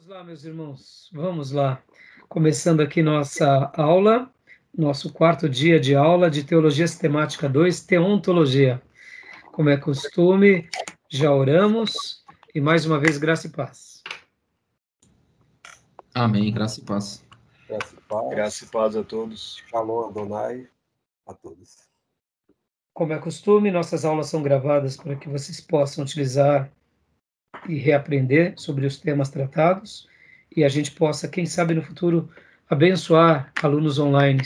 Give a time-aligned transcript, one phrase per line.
[0.00, 1.82] Vamos lá, meus irmãos, vamos lá.
[2.26, 4.32] Começando aqui nossa aula,
[4.74, 8.80] nosso quarto dia de aula de Teologia Sistemática 2, Teontologia.
[9.52, 10.66] Como é costume,
[11.06, 12.24] já oramos
[12.54, 14.02] e mais uma vez, graça e paz.
[16.14, 17.22] Amém, graça e paz.
[17.68, 18.30] Graça e paz.
[18.30, 19.62] Graça e paz a todos.
[19.68, 20.66] Shalom, Adonai,
[21.26, 21.76] a todos.
[22.94, 26.72] Como é costume, nossas aulas são gravadas para que vocês possam utilizar
[27.68, 30.08] e reaprender sobre os temas tratados
[30.54, 32.28] e a gente possa, quem sabe no futuro,
[32.68, 34.42] abençoar alunos online,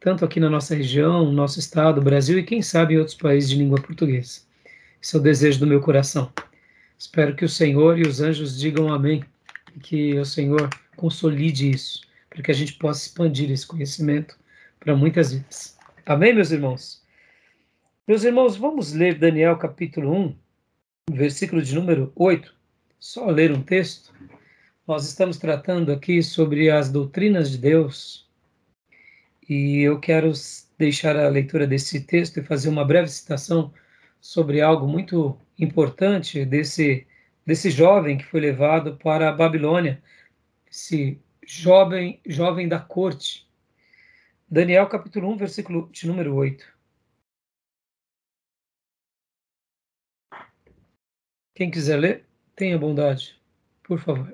[0.00, 3.56] tanto aqui na nossa região, nosso estado, Brasil e quem sabe em outros países de
[3.56, 4.40] língua portuguesa.
[5.00, 6.32] Esse é o desejo do meu coração.
[6.98, 9.24] Espero que o Senhor e os anjos digam amém
[9.76, 14.36] e que o Senhor consolide isso, para que a gente possa expandir esse conhecimento
[14.80, 15.78] para muitas vidas.
[16.04, 17.02] Amém, meus irmãos?
[18.06, 20.34] Meus irmãos, vamos ler Daniel capítulo 1,
[21.10, 22.54] versículo de número 8,
[22.98, 24.12] só ler um texto.
[24.86, 28.28] Nós estamos tratando aqui sobre as doutrinas de Deus
[29.48, 30.32] e eu quero
[30.78, 33.72] deixar a leitura desse texto e fazer uma breve citação
[34.20, 37.06] sobre algo muito importante desse,
[37.44, 40.02] desse jovem que foi levado para a Babilônia,
[40.70, 43.46] esse jovem, jovem da corte.
[44.50, 46.77] Daniel capítulo 1, versículo de número 8.
[51.58, 53.34] Quem quiser ler, tenha bondade,
[53.82, 54.32] por favor.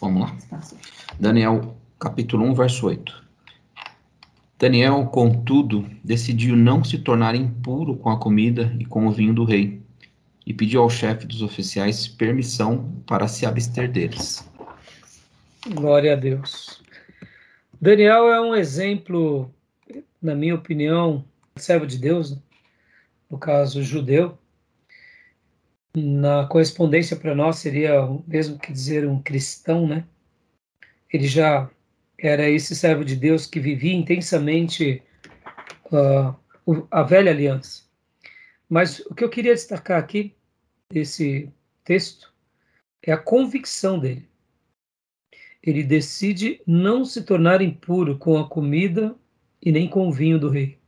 [0.00, 0.36] Vamos lá.
[1.20, 3.24] Daniel, capítulo 1, verso 8.
[4.58, 9.44] Daniel, contudo, decidiu não se tornar impuro com a comida e com o vinho do
[9.44, 9.80] rei,
[10.44, 14.50] e pediu ao chefe dos oficiais permissão para se abster deles.
[15.76, 16.82] Glória a Deus.
[17.80, 19.48] Daniel é um exemplo,
[20.20, 22.42] na minha opinião, servo de Deus, né?
[23.30, 24.36] No caso judeu,
[25.94, 30.04] na correspondência para nós seria o mesmo que dizer um cristão, né?
[31.12, 31.70] Ele já
[32.18, 35.02] era esse servo de Deus que vivia intensamente
[35.86, 37.84] uh, a velha aliança.
[38.68, 40.34] Mas o que eu queria destacar aqui
[40.92, 41.50] desse
[41.84, 42.32] texto
[43.02, 44.28] é a convicção dele.
[45.62, 49.14] Ele decide não se tornar impuro com a comida
[49.60, 50.79] e nem com o vinho do rei.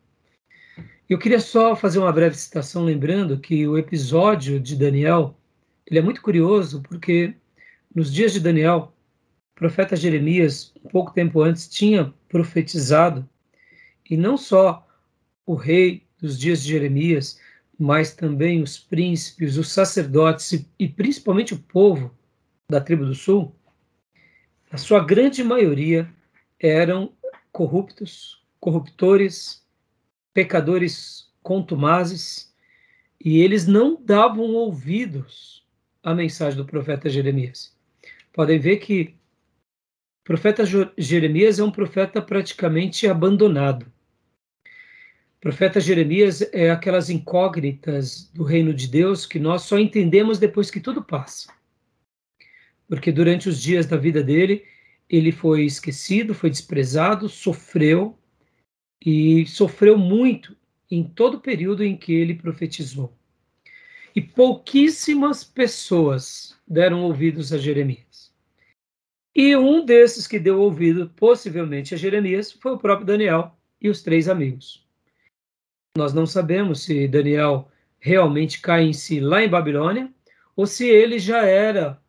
[1.13, 5.37] Eu queria só fazer uma breve citação, lembrando que o episódio de Daniel
[5.87, 7.35] ele é muito curioso, porque
[7.95, 8.95] nos dias de Daniel,
[9.53, 13.29] o profeta Jeremias, pouco tempo antes, tinha profetizado,
[14.09, 14.89] e não só
[15.45, 17.39] o rei dos dias de Jeremias,
[17.79, 22.11] mas também os príncipes, os sacerdotes e principalmente o povo
[22.71, 23.55] da tribo do sul,
[24.71, 26.11] a sua grande maioria
[26.59, 27.13] eram
[27.53, 29.62] corruptos, corruptores,
[30.33, 32.53] pecadores contumazes,
[33.25, 35.65] e eles não davam ouvidos
[36.03, 37.77] à mensagem do profeta Jeremias.
[38.33, 39.15] Podem ver que
[40.23, 40.65] o profeta
[40.97, 43.85] Jeremias é um profeta praticamente abandonado.
[44.65, 50.71] O profeta Jeremias é aquelas incógnitas do reino de Deus que nós só entendemos depois
[50.71, 51.53] que tudo passa.
[52.89, 54.65] Porque durante os dias da vida dele,
[55.09, 58.19] ele foi esquecido, foi desprezado, sofreu,
[59.05, 60.57] e sofreu muito
[60.91, 63.13] em todo o período em que ele profetizou.
[64.15, 68.33] E pouquíssimas pessoas deram ouvidos a Jeremias.
[69.35, 74.03] E um desses que deu ouvido, possivelmente a Jeremias, foi o próprio Daniel e os
[74.03, 74.87] três amigos.
[75.97, 80.13] Nós não sabemos se Daniel realmente cai em si lá em Babilônia
[80.55, 82.01] ou se ele já era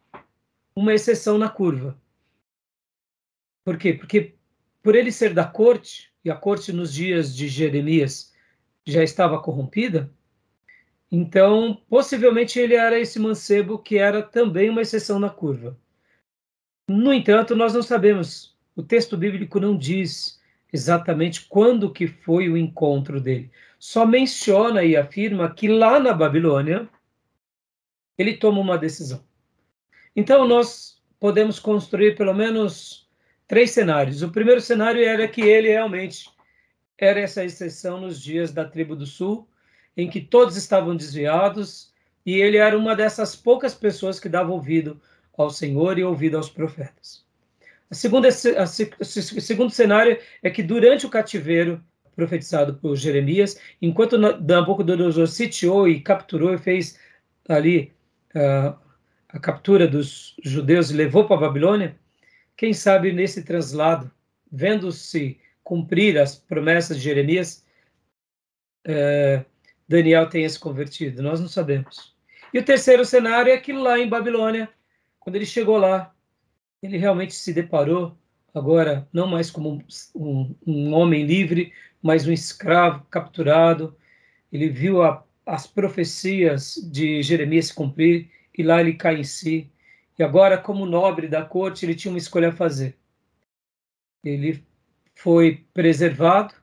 [0.75, 1.97] uma exceção na curva.
[3.65, 3.93] Por quê?
[3.93, 4.35] Porque
[4.81, 8.33] por ele ser da corte, e a corte nos dias de Jeremias
[8.85, 10.11] já estava corrompida,
[11.11, 15.77] então possivelmente ele era esse mancebo que era também uma exceção na curva.
[16.87, 20.41] No entanto, nós não sabemos, o texto bíblico não diz
[20.71, 23.51] exatamente quando que foi o encontro dele.
[23.77, 26.89] Só menciona e afirma que lá na Babilônia
[28.17, 29.23] ele toma uma decisão.
[30.15, 33.02] Então nós podemos construir pelo menos
[33.53, 34.23] três cenários.
[34.23, 36.27] O primeiro cenário era que ele realmente
[36.97, 39.47] era essa exceção nos dias da tribo do sul,
[39.95, 41.93] em que todos estavam desviados,
[42.25, 44.99] e ele era uma dessas poucas pessoas que dava ouvido
[45.37, 47.23] ao Senhor e ouvido aos profetas.
[47.91, 47.95] O
[49.39, 51.79] segundo cenário é que durante o cativeiro
[52.15, 56.97] profetizado por Jeremias, enquanto Nabucodonosor sitiou e capturou e fez
[57.47, 57.93] ali
[58.33, 58.75] uh,
[59.29, 61.95] a captura dos judeus e levou para a Babilônia,
[62.55, 64.11] quem sabe nesse translado,
[64.51, 67.65] vendo-se cumprir as promessas de Jeremias,
[68.85, 69.45] é,
[69.87, 71.21] Daniel tenha se convertido.
[71.21, 72.13] Nós não sabemos.
[72.53, 74.69] E o terceiro cenário é que lá em Babilônia,
[75.19, 76.13] quando ele chegou lá,
[76.81, 78.17] ele realmente se deparou
[78.53, 79.81] agora não mais como
[80.13, 83.97] um, um homem livre, mas um escravo capturado.
[84.51, 89.71] Ele viu a, as profecias de Jeremias se cumprir e lá ele cai em si.
[90.17, 92.97] E agora, como nobre da corte, ele tinha uma escolha a fazer.
[94.23, 94.63] Ele
[95.15, 96.53] foi preservado,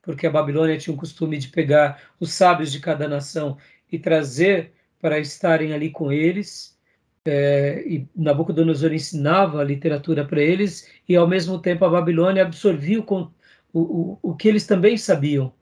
[0.00, 3.58] porque a Babilônia tinha o costume de pegar os sábios de cada nação
[3.90, 6.78] e trazer para estarem ali com eles.
[7.24, 13.00] É, e Nabucodonosor ensinava a literatura para eles, e ao mesmo tempo a Babilônia absorvia
[13.00, 13.30] o,
[13.72, 15.52] o, o que eles também sabiam.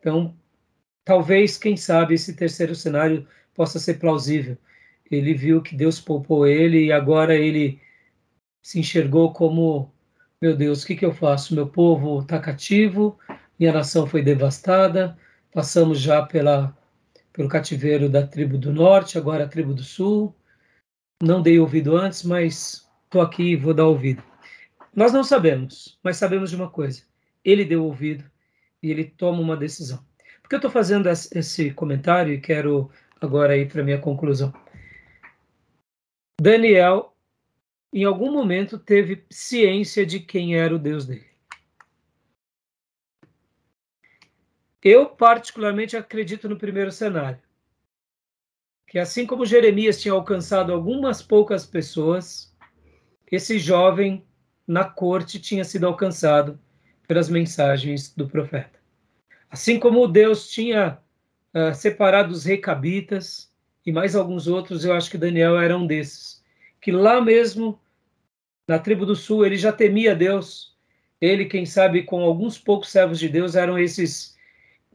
[0.00, 0.36] Então,
[1.04, 4.58] talvez, quem sabe, esse terceiro cenário possa ser plausível.
[5.10, 7.80] Ele viu que Deus poupou ele e agora ele
[8.62, 9.92] se enxergou como:
[10.40, 11.54] meu Deus, o que, que eu faço?
[11.54, 13.18] Meu povo está cativo,
[13.58, 15.16] minha nação foi devastada,
[15.52, 16.76] passamos já pela,
[17.32, 20.34] pelo cativeiro da tribo do norte, agora a tribo do sul.
[21.22, 24.22] Não dei ouvido antes, mas estou aqui e vou dar ouvido.
[24.94, 27.02] Nós não sabemos, mas sabemos de uma coisa:
[27.44, 28.24] ele deu ouvido
[28.82, 30.04] e ele toma uma decisão.
[30.42, 32.90] Por que eu estou fazendo esse comentário e quero
[33.20, 34.52] agora ir para minha conclusão?
[36.40, 37.16] Daniel,
[37.92, 41.26] em algum momento, teve ciência de quem era o Deus dele.
[44.82, 47.40] Eu, particularmente, acredito no primeiro cenário.
[48.86, 52.54] Que assim como Jeremias tinha alcançado algumas poucas pessoas,
[53.30, 54.26] esse jovem
[54.66, 56.60] na corte tinha sido alcançado
[57.06, 58.78] pelas mensagens do profeta.
[59.48, 60.98] Assim como Deus tinha
[61.54, 63.53] uh, separado os recabitas
[63.84, 66.42] e mais alguns outros, eu acho que Daniel era um desses,
[66.80, 67.78] que lá mesmo
[68.66, 70.74] na tribo do sul ele já temia Deus.
[71.20, 74.36] Ele, quem sabe, com alguns poucos servos de Deus, eram esses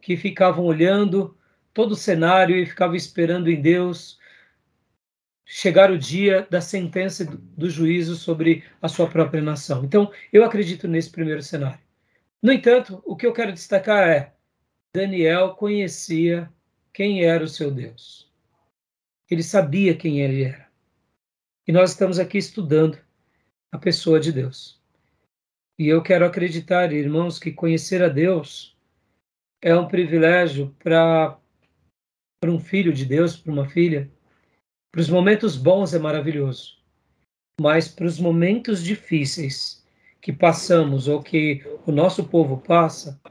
[0.01, 1.37] que ficavam olhando
[1.73, 4.19] todo o cenário e ficavam esperando em Deus
[5.45, 9.83] chegar o dia da sentença do juízo sobre a sua própria nação.
[9.83, 11.79] Então, eu acredito nesse primeiro cenário.
[12.41, 14.33] No entanto, o que eu quero destacar é:
[14.93, 16.49] Daniel conhecia
[16.93, 18.28] quem era o seu Deus.
[19.29, 20.67] Ele sabia quem ele era.
[21.67, 22.97] E nós estamos aqui estudando
[23.71, 24.81] a pessoa de Deus.
[25.77, 28.75] E eu quero acreditar, irmãos, que conhecer a Deus
[29.61, 31.39] é um privilégio para
[32.45, 34.09] um filho de Deus, para uma filha.
[34.91, 36.79] Para os momentos bons é maravilhoso,
[37.61, 39.85] mas para os momentos difíceis
[40.19, 43.21] que passamos ou que o nosso povo passa,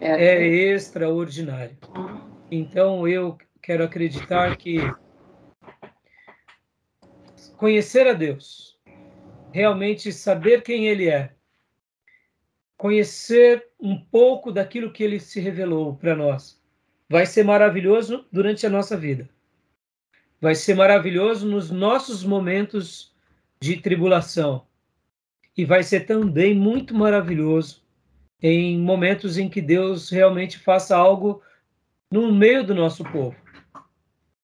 [0.00, 1.76] é, é extraordinário.
[2.50, 4.78] Então eu quero acreditar que
[7.62, 8.76] conhecer a Deus,
[9.52, 11.30] realmente saber quem Ele é,
[12.76, 16.60] conhecer um pouco daquilo que ele se revelou para nós.
[17.08, 19.30] Vai ser maravilhoso durante a nossa vida.
[20.40, 23.14] Vai ser maravilhoso nos nossos momentos
[23.60, 24.66] de tribulação.
[25.56, 27.80] E vai ser também muito maravilhoso
[28.42, 31.40] em momentos em que Deus realmente faça algo
[32.10, 33.36] no meio do nosso povo.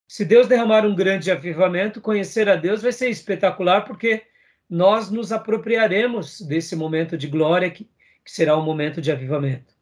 [0.09, 4.23] Se Deus derramar um grande avivamento, conhecer a Deus vai ser espetacular, porque
[4.69, 7.85] nós nos apropriaremos desse momento de glória que,
[8.25, 9.75] que será um momento de avivamento.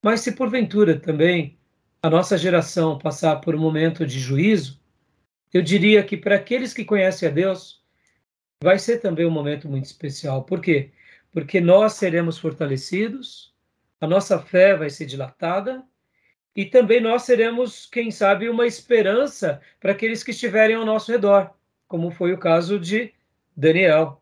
[0.00, 1.58] Mas se porventura também
[2.00, 4.80] a nossa geração passar por um momento de juízo,
[5.52, 7.82] eu diria que para aqueles que conhecem a Deus,
[8.62, 10.44] vai ser também um momento muito especial.
[10.44, 10.92] Por quê?
[11.32, 13.52] Porque nós seremos fortalecidos,
[14.00, 15.84] a nossa fé vai ser dilatada
[16.58, 21.54] e também nós seremos, quem sabe, uma esperança para aqueles que estiverem ao nosso redor,
[21.86, 23.14] como foi o caso de
[23.56, 24.20] Daniel.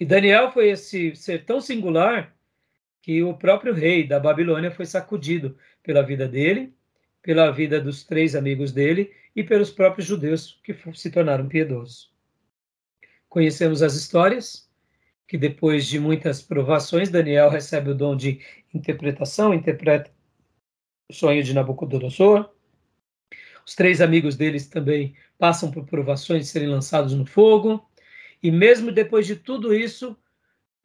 [0.00, 2.34] E Daniel foi esse ser tão singular
[3.00, 6.74] que o próprio rei da Babilônia foi sacudido pela vida dele,
[7.22, 12.12] pela vida dos três amigos dele e pelos próprios judeus que se tornaram piedosos.
[13.28, 14.68] Conhecemos as histórias,
[15.28, 18.40] que depois de muitas provações, Daniel recebe o dom de
[18.74, 20.15] interpretação, interpreta
[21.08, 22.50] o sonho de Nabucodonosor.
[23.64, 27.84] Os três amigos deles também passam por provações de serem lançados no fogo.
[28.42, 30.16] E mesmo depois de tudo isso,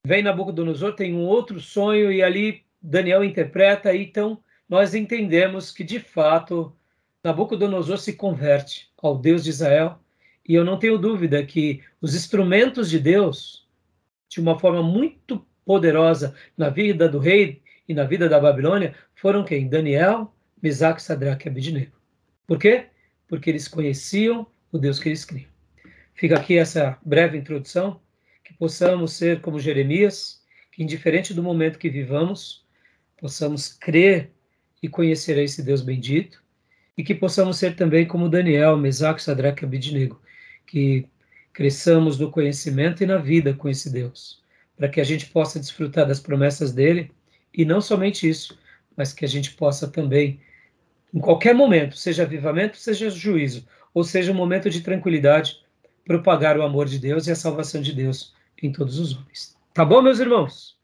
[0.05, 5.99] vem Nabucodonosor, tem um outro sonho, e ali Daniel interpreta, então nós entendemos que, de
[5.99, 6.75] fato,
[7.23, 9.99] Nabucodonosor se converte ao Deus de Israel,
[10.47, 13.67] e eu não tenho dúvida que os instrumentos de Deus,
[14.29, 19.43] de uma forma muito poderosa na vida do rei e na vida da Babilônia, foram
[19.43, 19.67] quem?
[19.67, 21.91] Daniel, Mesaque, Sadraque e Abednego.
[22.47, 22.85] Por quê?
[23.27, 25.49] Porque eles conheciam o Deus que eles criam.
[26.15, 27.99] Fica aqui essa breve introdução,
[28.45, 32.65] que possamos ser como Jeremias, que indiferente do momento que vivamos,
[33.17, 34.31] possamos crer
[34.81, 36.41] e conhecer a esse Deus bendito
[36.97, 40.21] e que possamos ser também como Daniel, Mesaque, Sadraque e Abidnego,
[40.65, 41.05] que
[41.51, 44.41] cresçamos no conhecimento e na vida com esse Deus,
[44.77, 47.11] para que a gente possa desfrutar das promessas dele
[47.53, 48.57] e não somente isso,
[48.95, 50.39] mas que a gente possa também,
[51.13, 55.63] em qualquer momento, seja avivamento, seja juízo, ou seja um momento de tranquilidade,
[56.05, 59.57] propagar o amor de Deus e a salvação de Deus em todos os homens.
[59.73, 60.77] Tá bom, meus irmãos?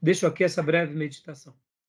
[0.00, 1.54] Deixo aqui essa breve meditação.